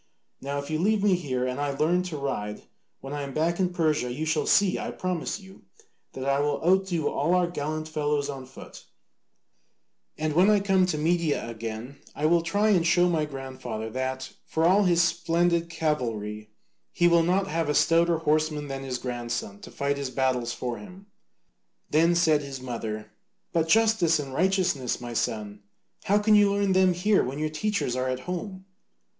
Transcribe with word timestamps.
Now 0.41 0.57
if 0.57 0.71
you 0.71 0.79
leave 0.79 1.03
me 1.03 1.13
here 1.13 1.45
and 1.45 1.59
I 1.61 1.77
learn 1.77 2.01
to 2.05 2.17
ride, 2.17 2.63
when 3.01 3.13
I 3.13 3.21
am 3.21 3.35
back 3.35 3.59
in 3.59 3.69
Persia 3.69 4.11
you 4.11 4.25
shall 4.25 4.47
see, 4.47 4.79
I 4.79 4.89
promise 4.89 5.39
you, 5.39 5.61
that 6.13 6.25
I 6.25 6.39
will 6.39 6.59
outdo 6.67 7.07
all 7.07 7.35
our 7.35 7.45
gallant 7.45 7.87
fellows 7.87 8.27
on 8.27 8.47
foot, 8.47 8.85
and 10.17 10.33
when 10.33 10.49
I 10.49 10.59
come 10.59 10.87
to 10.87 10.97
Media 10.97 11.47
again 11.47 11.97
I 12.15 12.25
will 12.25 12.41
try 12.41 12.69
and 12.71 12.83
show 12.83 13.07
my 13.07 13.25
grandfather 13.25 13.91
that, 13.91 14.33
for 14.47 14.65
all 14.65 14.85
his 14.85 15.03
splendid 15.03 15.69
cavalry, 15.69 16.49
he 16.91 17.07
will 17.07 17.21
not 17.21 17.45
have 17.45 17.69
a 17.69 17.75
stouter 17.75 18.17
horseman 18.17 18.69
than 18.69 18.81
his 18.83 18.97
grandson 18.97 19.59
to 19.59 19.69
fight 19.69 19.97
his 19.97 20.09
battles 20.09 20.51
for 20.51 20.79
him." 20.79 21.05
Then 21.91 22.15
said 22.15 22.41
his 22.41 22.59
mother, 22.59 23.11
"But 23.53 23.67
justice 23.67 24.17
and 24.17 24.33
righteousness, 24.33 24.99
my 24.99 25.13
son, 25.13 25.61
how 26.05 26.17
can 26.17 26.33
you 26.33 26.51
learn 26.51 26.71
them 26.73 26.95
here 26.95 27.23
when 27.23 27.37
your 27.37 27.49
teachers 27.51 27.95
are 27.95 28.09
at 28.09 28.21
home?" 28.21 28.65